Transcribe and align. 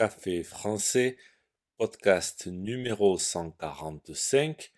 Café 0.00 0.42
français, 0.42 1.18
podcast 1.76 2.46
numéro 2.46 3.18
145, 3.18 4.72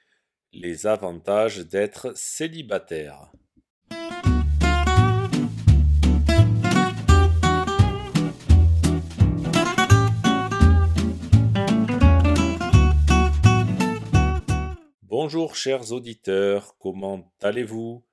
les 0.53 0.89
avantages 0.89 1.59
d'être 1.59 2.13
célibataire. 2.17 3.31
Bonjour 15.03 15.55
chers 15.55 15.93
auditeurs, 15.93 16.77
comment 16.81 17.33
allez-vous? 17.41 18.05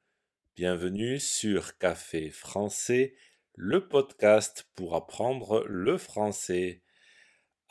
Bienvenue 0.56 1.20
sur 1.20 1.76
Café 1.80 2.30
français, 2.30 3.16
le 3.56 3.88
podcast 3.88 4.70
pour 4.76 4.94
apprendre 4.94 5.66
le 5.68 5.98
français. 5.98 6.84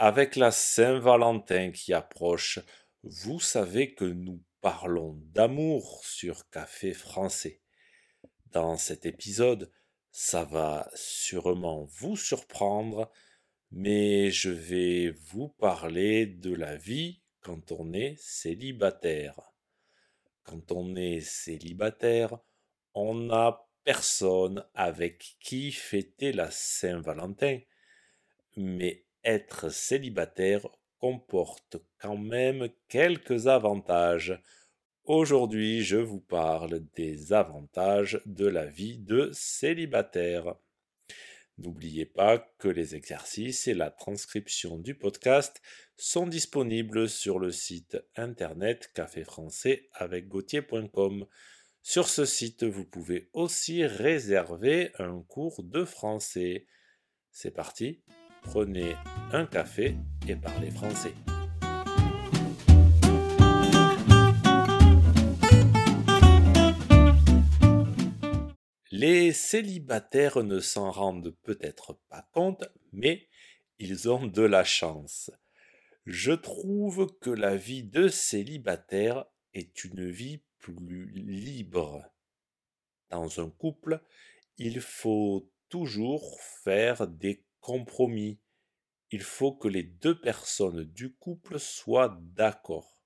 Avec 0.00 0.36
la 0.36 0.52
Saint-Valentin 0.52 1.72
qui 1.72 1.92
approche, 1.92 2.60
vous 3.02 3.40
savez 3.40 3.94
que 3.94 4.04
nous 4.04 4.40
parlons 4.60 5.20
d'amour 5.34 6.04
sur 6.04 6.48
Café 6.50 6.92
français. 6.94 7.62
Dans 8.52 8.76
cet 8.76 9.06
épisode, 9.06 9.72
ça 10.12 10.44
va 10.44 10.88
sûrement 10.94 11.88
vous 11.90 12.16
surprendre, 12.16 13.10
mais 13.72 14.30
je 14.30 14.50
vais 14.50 15.10
vous 15.32 15.48
parler 15.48 16.26
de 16.26 16.54
la 16.54 16.76
vie 16.76 17.20
quand 17.40 17.72
on 17.72 17.92
est 17.92 18.14
célibataire. 18.20 19.40
Quand 20.44 20.70
on 20.70 20.94
est 20.94 21.22
célibataire, 21.22 22.38
on 22.94 23.14
n'a 23.14 23.66
personne 23.82 24.64
avec 24.74 25.38
qui 25.40 25.72
fêter 25.72 26.30
la 26.30 26.52
Saint-Valentin, 26.52 27.58
mais 28.56 29.07
être 29.28 29.68
célibataire 29.68 30.66
comporte 31.00 31.76
quand 32.00 32.16
même 32.16 32.70
quelques 32.88 33.46
avantages. 33.46 34.42
Aujourd'hui, 35.04 35.82
je 35.82 35.98
vous 35.98 36.20
parle 36.20 36.80
des 36.96 37.34
avantages 37.34 38.22
de 38.24 38.46
la 38.46 38.64
vie 38.64 38.96
de 38.96 39.28
célibataire. 39.34 40.54
N'oubliez 41.58 42.06
pas 42.06 42.38
que 42.58 42.68
les 42.68 42.94
exercices 42.94 43.68
et 43.68 43.74
la 43.74 43.90
transcription 43.90 44.78
du 44.78 44.94
podcast 44.94 45.60
sont 45.98 46.26
disponibles 46.26 47.06
sur 47.06 47.38
le 47.38 47.52
site 47.52 47.98
internet 48.16 48.90
café 48.94 49.24
français 49.24 49.90
avec 49.92 50.28
gauthier.com. 50.28 51.26
Sur 51.82 52.08
ce 52.08 52.24
site, 52.24 52.64
vous 52.64 52.86
pouvez 52.86 53.28
aussi 53.34 53.84
réserver 53.84 54.90
un 54.98 55.20
cours 55.20 55.62
de 55.62 55.84
français. 55.84 56.66
C'est 57.30 57.50
parti, 57.50 58.02
prenez 58.42 58.96
un 59.32 59.46
café 59.46 59.96
et 60.26 60.36
parlez 60.36 60.70
français. 60.70 61.14
Les 68.90 69.32
célibataires 69.32 70.42
ne 70.42 70.58
s'en 70.58 70.90
rendent 70.90 71.34
peut-être 71.42 72.00
pas 72.08 72.28
compte, 72.32 72.64
mais 72.92 73.28
ils 73.78 74.10
ont 74.10 74.26
de 74.26 74.42
la 74.42 74.64
chance. 74.64 75.30
Je 76.04 76.32
trouve 76.32 77.06
que 77.20 77.30
la 77.30 77.54
vie 77.54 77.84
de 77.84 78.08
célibataire 78.08 79.26
est 79.54 79.84
une 79.84 80.10
vie 80.10 80.42
plus 80.58 81.12
libre. 81.12 82.02
Dans 83.10 83.40
un 83.40 83.50
couple, 83.50 84.02
il 84.56 84.80
faut 84.80 85.48
toujours 85.68 86.40
faire 86.64 87.06
des 87.06 87.44
compromis. 87.60 88.40
Il 89.10 89.22
faut 89.22 89.52
que 89.52 89.68
les 89.68 89.82
deux 89.82 90.20
personnes 90.20 90.84
du 90.84 91.14
couple 91.14 91.58
soient 91.58 92.18
d'accord. 92.20 92.98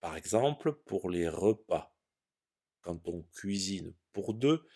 Par 0.00 0.16
exemple, 0.16 0.72
pour 0.72 1.10
les 1.10 1.28
repas. 1.28 1.94
Quand 2.80 3.06
on 3.08 3.22
cuisine 3.34 3.94
pour 4.12 4.34
deux, 4.34 4.66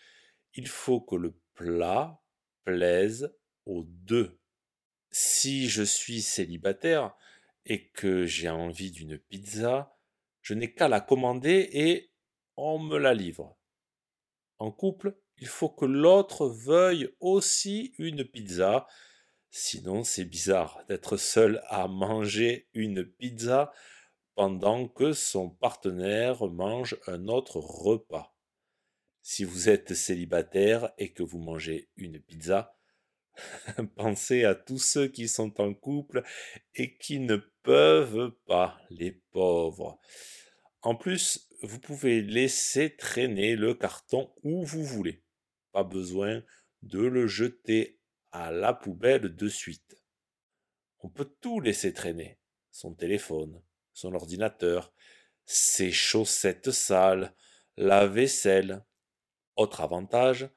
il 0.53 0.67
faut 0.67 1.01
que 1.01 1.15
le 1.15 1.39
plat 1.55 2.21
plaise 2.63 3.35
aux 3.65 3.83
deux. 3.85 4.39
Si 5.09 5.67
je 5.67 5.83
suis 5.83 6.21
célibataire 6.21 7.15
et 7.65 7.89
que 7.89 8.25
j'ai 8.25 8.49
envie 8.49 8.91
d'une 8.91 9.17
pizza, 9.17 9.97
je 10.41 10.53
n'ai 10.53 10.73
qu'à 10.73 10.87
la 10.87 11.01
commander 11.01 11.69
et 11.71 12.11
on 12.55 12.79
me 12.79 12.97
la 12.97 13.13
livre. 13.13 13.57
En 14.59 14.71
couple, 14.71 15.17
il 15.37 15.47
faut 15.47 15.69
que 15.69 15.85
l'autre 15.85 16.47
veuille 16.47 17.09
aussi 17.19 17.93
une 17.97 18.23
pizza, 18.23 18.87
sinon 19.49 20.03
c'est 20.03 20.25
bizarre 20.25 20.83
d'être 20.87 21.17
seul 21.17 21.61
à 21.67 21.87
manger 21.87 22.67
une 22.73 23.05
pizza 23.05 23.71
pendant 24.35 24.87
que 24.87 25.13
son 25.13 25.49
partenaire 25.49 26.45
mange 26.47 26.97
un 27.07 27.27
autre 27.27 27.57
repas. 27.57 28.35
Si 29.21 29.43
vous 29.43 29.69
êtes 29.69 29.93
célibataire 29.93 30.91
et 30.97 31.11
que 31.11 31.23
vous 31.23 31.39
mangez 31.39 31.89
une 31.95 32.19
pizza, 32.19 32.77
pensez 33.95 34.43
à 34.45 34.55
tous 34.55 34.79
ceux 34.79 35.07
qui 35.07 35.27
sont 35.27 35.59
en 35.59 35.73
couple 35.73 36.23
et 36.75 36.97
qui 36.97 37.19
ne 37.19 37.37
peuvent 37.63 38.31
pas, 38.45 38.77
les 38.89 39.11
pauvres. 39.31 39.99
En 40.81 40.95
plus, 40.95 41.49
vous 41.61 41.79
pouvez 41.79 42.21
laisser 42.21 42.95
traîner 42.95 43.55
le 43.55 43.73
carton 43.73 44.31
où 44.43 44.63
vous 44.63 44.83
voulez. 44.83 45.24
Pas 45.75 45.83
besoin 45.83 46.41
de 46.83 47.01
le 47.01 47.27
jeter 47.27 47.99
à 48.31 48.49
la 48.49 48.73
poubelle 48.73 49.35
de 49.35 49.49
suite. 49.49 50.01
On 50.99 51.09
peut 51.09 51.35
tout 51.41 51.59
laisser 51.59 51.91
traîner. 51.91 52.39
Son 52.71 52.93
téléphone, 52.93 53.61
son 53.91 54.13
ordinateur, 54.13 54.93
ses 55.43 55.91
chaussettes 55.91 56.71
sales, 56.71 57.35
la 57.75 58.07
vaisselle. 58.07 58.85
Autre 59.57 59.81
avantage, 59.81 60.49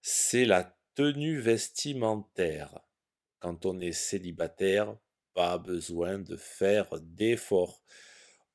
c'est 0.00 0.46
la 0.46 0.74
tenue 0.94 1.38
vestimentaire. 1.38 2.80
Quand 3.40 3.66
on 3.66 3.78
est 3.78 3.92
célibataire, 3.92 4.96
pas 5.34 5.58
besoin 5.58 6.18
de 6.18 6.36
faire 6.36 6.98
d'efforts 7.02 7.82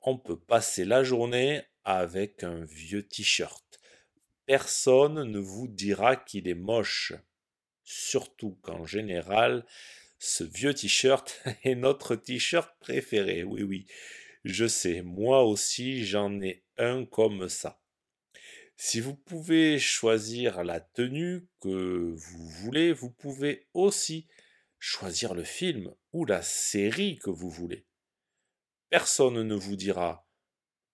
on 0.00 0.16
peut 0.16 0.38
passer 0.38 0.84
la 0.84 1.02
journée 1.02 1.62
avec 1.84 2.42
un 2.42 2.64
vieux 2.64 3.06
t-shirt. 3.06 3.77
Personne 4.48 5.24
ne 5.24 5.38
vous 5.38 5.68
dira 5.68 6.16
qu'il 6.16 6.48
est 6.48 6.54
moche. 6.54 7.12
Surtout 7.84 8.58
qu'en 8.62 8.86
général, 8.86 9.66
ce 10.18 10.42
vieux 10.42 10.72
t-shirt 10.72 11.42
est 11.64 11.74
notre 11.74 12.16
t-shirt 12.16 12.74
préféré. 12.80 13.44
Oui, 13.44 13.62
oui, 13.62 13.86
je 14.44 14.66
sais, 14.66 15.02
moi 15.02 15.44
aussi 15.44 16.06
j'en 16.06 16.40
ai 16.40 16.64
un 16.78 17.04
comme 17.04 17.50
ça. 17.50 17.82
Si 18.78 19.00
vous 19.00 19.14
pouvez 19.14 19.78
choisir 19.78 20.64
la 20.64 20.80
tenue 20.80 21.46
que 21.60 22.14
vous 22.16 22.48
voulez, 22.48 22.94
vous 22.94 23.10
pouvez 23.10 23.68
aussi 23.74 24.28
choisir 24.78 25.34
le 25.34 25.44
film 25.44 25.92
ou 26.14 26.24
la 26.24 26.40
série 26.40 27.18
que 27.18 27.28
vous 27.28 27.50
voulez. 27.50 27.84
Personne 28.88 29.42
ne 29.42 29.54
vous 29.54 29.76
dira 29.76 30.26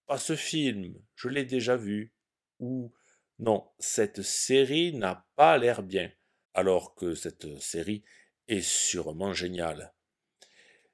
Pas 0.06 0.19
ce 0.19 0.34
film, 0.34 1.00
je 1.15 1.28
l'ai 1.28 1.44
déjà 1.44 1.76
vu. 1.76 2.12
Ou 2.59 2.92
Non, 3.39 3.69
cette 3.78 4.22
série 4.22 4.93
n'a 4.95 5.27
pas 5.37 5.59
l'air 5.59 5.83
bien. 5.83 6.11
Alors 6.55 6.95
que 6.95 7.15
cette 7.15 7.59
série 7.59 8.05
est 8.47 8.61
sûrement 8.61 9.33
géniale. 9.33 9.93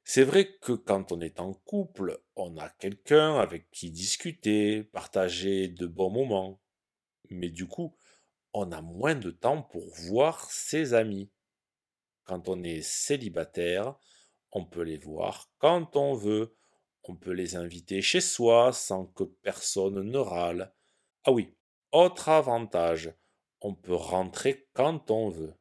C'est 0.04 0.24
vrai 0.24 0.56
que 0.58 0.72
quand 0.72 1.12
on 1.12 1.20
est 1.20 1.38
en 1.38 1.52
couple, 1.52 2.20
on 2.34 2.56
a 2.56 2.68
quelqu'un 2.70 3.38
avec 3.38 3.70
qui 3.70 3.90
discuter, 3.90 4.82
partager 4.82 5.68
de 5.68 5.86
bons 5.86 6.10
moments. 6.10 6.60
Mais 7.28 7.50
du 7.50 7.66
coup, 7.66 7.96
on 8.52 8.72
a 8.72 8.80
moins 8.80 9.14
de 9.14 9.30
temps 9.30 9.62
pour 9.62 9.86
voir 9.94 10.50
ses 10.50 10.94
amis. 10.94 11.30
Quand 12.24 12.48
on 12.48 12.62
est 12.62 12.82
célibataire, 12.82 13.94
on 14.50 14.64
peut 14.64 14.82
les 14.82 14.96
voir 14.96 15.50
quand 15.58 15.94
on 15.94 16.14
veut, 16.14 16.56
on 17.04 17.16
peut 17.16 17.32
les 17.32 17.56
inviter 17.56 18.02
chez 18.02 18.20
soi 18.20 18.72
sans 18.72 19.06
que 19.06 19.24
personne 19.24 20.02
ne 20.02 20.18
râle. 20.18 20.72
Ah 21.24 21.32
oui, 21.32 21.54
autre 21.92 22.28
avantage, 22.28 23.12
on 23.60 23.74
peut 23.74 23.94
rentrer 23.94 24.68
quand 24.72 25.10
on 25.10 25.28
veut, 25.28 25.54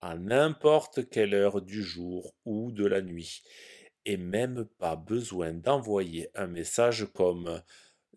à 0.00 0.16
n'importe 0.16 1.08
quelle 1.08 1.34
heure 1.34 1.62
du 1.62 1.82
jour 1.82 2.34
ou 2.44 2.72
de 2.72 2.86
la 2.86 3.00
nuit, 3.00 3.42
et 4.04 4.16
même 4.16 4.66
pas 4.78 4.96
besoin 4.96 5.52
d'envoyer 5.52 6.28
un 6.34 6.46
message 6.46 7.06
comme 7.14 7.62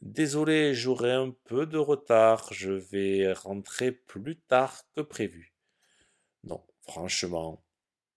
Désolé, 0.02 0.76
j'aurai 0.76 1.12
un 1.12 1.32
peu 1.46 1.66
de 1.66 1.78
retard, 1.78 2.54
je 2.54 2.72
vais 2.72 3.34
rentrer 3.34 3.92
plus 3.92 4.38
tard 4.38 4.84
que 4.96 5.02
prévu. 5.02 5.56
Non, 6.44 6.64
franchement, 6.82 7.64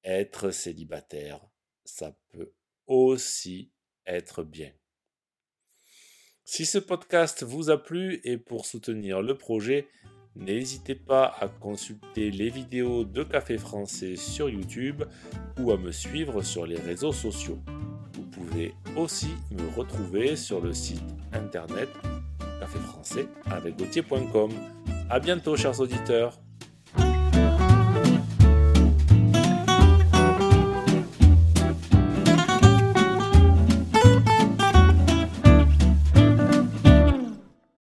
être 0.05 0.50
célibataire, 0.50 1.41
ça 1.85 2.15
peut 2.29 2.53
aussi 2.87 3.73
être 4.05 4.43
bien. 4.43 4.73
Si 6.52 6.67
ce 6.67 6.79
podcast 6.79 7.44
vous 7.44 7.70
a 7.70 7.81
plu 7.81 8.20
et 8.25 8.37
pour 8.37 8.67
soutenir 8.67 9.23
le 9.23 9.38
projet, 9.38 9.87
N'hésitez 10.35 10.94
pas 10.97 11.26
à 11.41 11.49
consulter 11.49 12.31
les 12.31 12.50
vidéos 12.50 13.05
de 13.05 13.23
Café 13.25 13.58
Français 13.58 14.17
sur 14.17 14.49
YouTube 14.49 15.05
ou 15.61 15.73
à 15.73 15.76
me 15.76 15.91
suivre 15.93 16.43
sur 16.43 16.67
les 16.67 16.76
réseaux 16.76 17.12
sociaux. 17.12 17.58
Vous 18.14 18.23
pouvez 18.23 18.75
aussi 18.97 19.31
me 19.52 19.69
retrouver 19.76 20.37
sur 20.37 20.61
le 20.61 20.73
site 20.73 21.02
internet 21.32 21.88
caféfrançais 22.61 23.26
avec 23.47 23.75
A 25.08 25.20
bientôt 25.20 25.56
chers 25.56 25.81
auditeurs 25.81 26.41